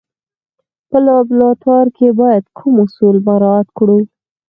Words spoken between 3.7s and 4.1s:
کړو.